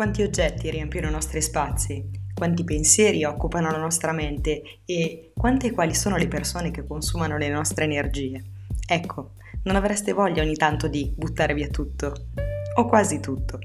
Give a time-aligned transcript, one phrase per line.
[0.00, 2.08] Quanti oggetti riempiono i nostri spazi?
[2.32, 4.62] Quanti pensieri occupano la nostra mente?
[4.86, 8.42] E quante e quali sono le persone che consumano le nostre energie?
[8.86, 9.32] Ecco,
[9.64, 12.14] non avreste voglia ogni tanto di buttare via tutto?
[12.76, 13.58] O quasi tutto?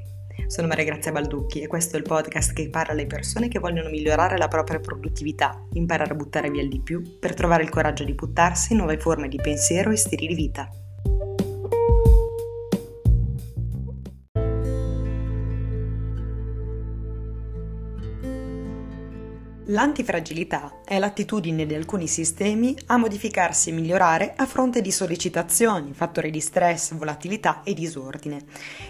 [0.47, 3.87] Sono Maria Grazia Balducchi e questo è il podcast che parla alle persone che vogliono
[3.87, 8.03] migliorare la propria produttività, imparare a buttare via il di più per trovare il coraggio
[8.03, 10.69] di buttarsi in nuove forme di pensiero e stili di vita.
[19.69, 26.29] L'antifragilità è l'attitudine di alcuni sistemi a modificarsi e migliorare a fronte di sollecitazioni, fattori
[26.29, 28.43] di stress, volatilità e disordine.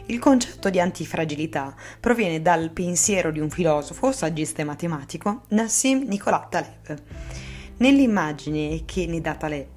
[0.07, 6.48] Il concetto di antifragilità proviene dal pensiero di un filosofo, saggista e matematico, Nassim Nicolas
[6.49, 7.01] Taleb.
[7.77, 9.67] Nell'immagine che ne dà Taleb,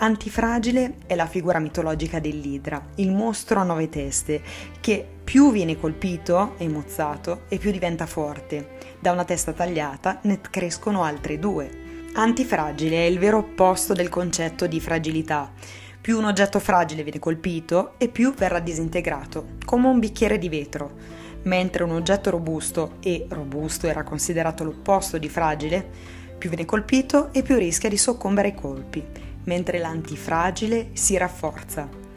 [0.00, 4.40] Antifragile è la figura mitologica dell'Idra, il mostro a nove teste,
[4.78, 8.77] che più viene colpito e mozzato e più diventa forte.
[8.98, 11.70] Da una testa tagliata ne crescono altre due.
[12.14, 15.52] Antifragile è il vero opposto del concetto di fragilità.
[16.00, 20.92] Più un oggetto fragile viene colpito e più verrà disintegrato, come un bicchiere di vetro.
[21.42, 25.88] Mentre un oggetto robusto, e robusto era considerato l'opposto di fragile,
[26.36, 29.04] più viene colpito e più rischia di soccombere ai colpi
[29.48, 32.07] mentre l'antifragile si rafforza.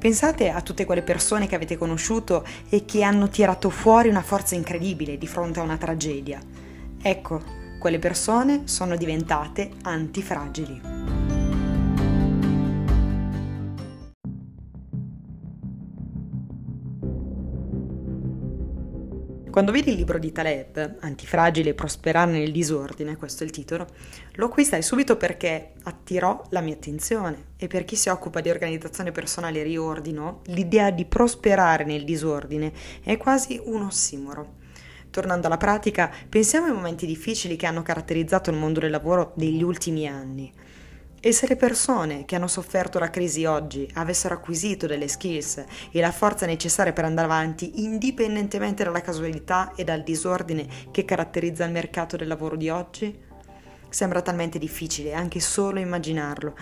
[0.00, 4.54] Pensate a tutte quelle persone che avete conosciuto e che hanno tirato fuori una forza
[4.54, 6.40] incredibile di fronte a una tragedia.
[7.02, 7.42] Ecco,
[7.78, 11.19] quelle persone sono diventate antifragili.
[19.50, 23.84] Quando vedi il libro di Taleb, Antifragile e prosperare nel disordine, questo è il titolo,
[24.34, 29.10] lo acquistai subito perché attirò la mia attenzione e per chi si occupa di organizzazione
[29.10, 34.58] personale e riordino, l'idea di prosperare nel disordine è quasi un ossimoro.
[35.10, 39.64] Tornando alla pratica, pensiamo ai momenti difficili che hanno caratterizzato il mondo del lavoro degli
[39.64, 40.52] ultimi anni.
[41.22, 46.00] E se le persone che hanno sofferto la crisi oggi avessero acquisito delle skills e
[46.00, 51.72] la forza necessaria per andare avanti, indipendentemente dalla casualità e dal disordine che caratterizza il
[51.72, 53.14] mercato del lavoro di oggi?
[53.90, 56.56] Sembra talmente difficile anche solo immaginarlo.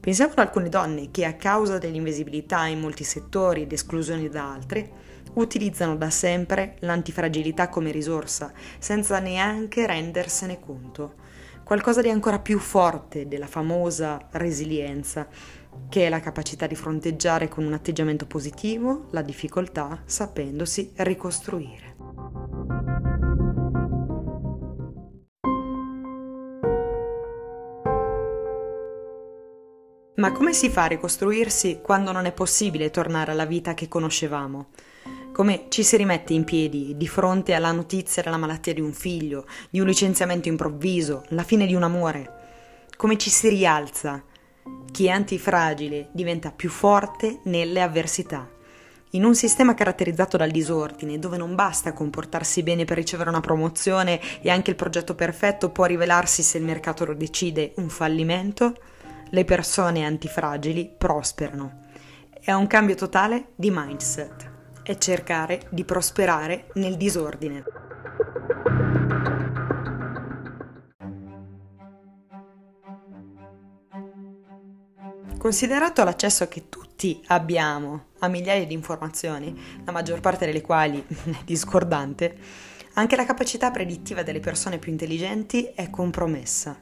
[0.00, 4.90] Pensiamo ad alcune donne che a causa dell'invisibilità in molti settori ed esclusioni da altri,
[5.34, 11.26] utilizzano da sempre l'antifragilità come risorsa, senza neanche rendersene conto
[11.68, 15.28] qualcosa di ancora più forte della famosa resilienza,
[15.90, 21.94] che è la capacità di fronteggiare con un atteggiamento positivo la difficoltà sapendosi ricostruire.
[30.14, 34.68] Ma come si fa a ricostruirsi quando non è possibile tornare alla vita che conoscevamo?
[35.32, 39.46] Come ci si rimette in piedi di fronte alla notizia della malattia di un figlio,
[39.70, 44.22] di un licenziamento improvviso, la fine di un amore, come ci si rialza.
[44.90, 48.50] Chi è antifragile diventa più forte nelle avversità.
[49.12, 54.20] In un sistema caratterizzato dal disordine, dove non basta comportarsi bene per ricevere una promozione
[54.42, 58.74] e anche il progetto perfetto può rivelarsi, se il mercato lo decide, un fallimento,
[59.30, 61.86] le persone antifragili prosperano.
[62.38, 64.56] È un cambio totale di mindset
[64.88, 67.62] è cercare di prosperare nel disordine.
[75.36, 79.54] Considerato l'accesso che tutti abbiamo a migliaia di informazioni,
[79.84, 82.38] la maggior parte delle quali è discordante,
[82.94, 86.80] anche la capacità predittiva delle persone più intelligenti è compromessa.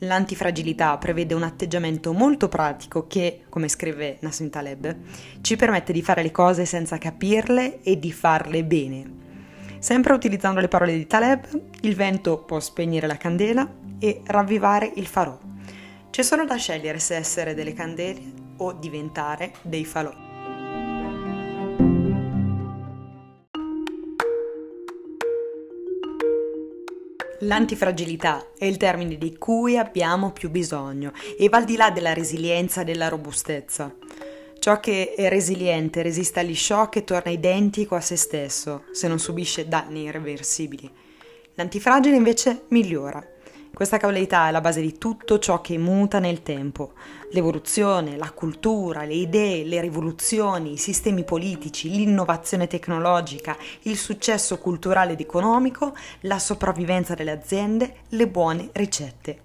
[0.00, 4.94] L'antifragilità prevede un atteggiamento molto pratico che, come scrive Nassim Taleb,
[5.40, 9.24] ci permette di fare le cose senza capirle e di farle bene.
[9.78, 11.46] Sempre utilizzando le parole di Taleb,
[11.80, 13.66] il vento può spegnere la candela
[13.98, 15.38] e ravvivare il farò.
[16.10, 18.20] C'è solo da scegliere se essere delle candele
[18.58, 20.25] o diventare dei falò.
[27.40, 32.14] L'antifragilità è il termine di cui abbiamo più bisogno e va al di là della
[32.14, 33.94] resilienza e della robustezza.
[34.58, 39.18] Ciò che è resiliente resiste agli shock e torna identico a se stesso se non
[39.18, 40.90] subisce danni irreversibili.
[41.54, 43.34] L'antifragile invece migliora
[43.76, 46.94] questa causalità è la base di tutto ciò che muta nel tempo.
[47.32, 55.12] L'evoluzione, la cultura, le idee, le rivoluzioni, i sistemi politici, l'innovazione tecnologica, il successo culturale
[55.12, 59.42] ed economico, la sopravvivenza delle aziende, le buone ricette.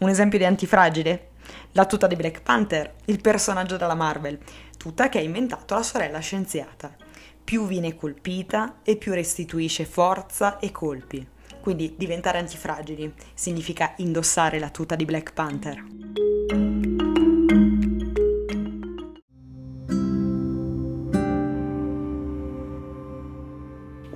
[0.00, 1.30] Un esempio di antifragile?
[1.72, 4.38] La tuta di Black Panther, il personaggio della Marvel,
[4.76, 6.94] tuta che ha inventato la sorella scienziata.
[7.42, 11.26] più viene colpita e più restituisce forza e colpi.
[11.62, 15.84] Quindi diventare antifragili significa indossare la tuta di Black Panther.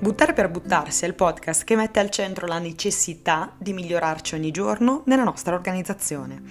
[0.00, 4.50] Buttare per buttarsi è il podcast che mette al centro la necessità di migliorarci ogni
[4.50, 6.42] giorno nella nostra organizzazione.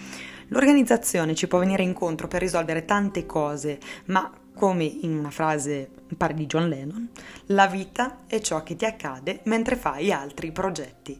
[0.48, 6.34] L'organizzazione ci può venire incontro per risolvere tante cose, ma come in una frase pare
[6.34, 7.10] di John Lennon,
[7.48, 11.20] la vita è ciò che ti accade mentre fai altri progetti.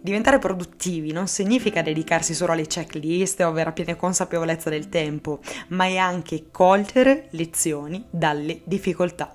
[0.00, 5.86] Diventare produttivi non significa dedicarsi solo alle checklist o avere piena consapevolezza del tempo, ma
[5.86, 9.34] è anche cogliere lezioni dalle difficoltà.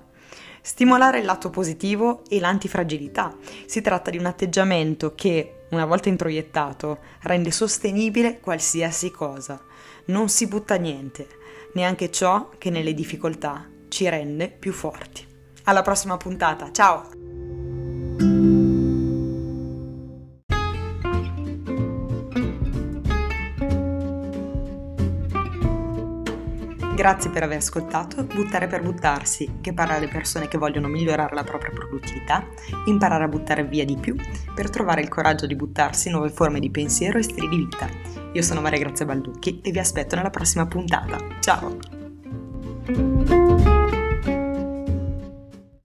[0.61, 3.35] Stimolare il lato positivo e l'antifragilità.
[3.65, 9.61] Si tratta di un atteggiamento che, una volta introiettato, rende sostenibile qualsiasi cosa.
[10.05, 11.27] Non si butta niente,
[11.73, 15.25] neanche ciò che nelle difficoltà ci rende più forti.
[15.63, 17.22] Alla prossima puntata, ciao!
[26.95, 31.43] Grazie per aver ascoltato Buttare per buttarsi, che parla alle persone che vogliono migliorare la
[31.43, 32.45] propria produttività,
[32.85, 34.15] imparare a buttare via di più,
[34.53, 37.89] per trovare il coraggio di buttarsi nuove forme di pensiero e stili di vita.
[38.33, 41.17] Io sono Maria Grazia Balducchi e vi aspetto nella prossima puntata.
[41.39, 41.77] Ciao!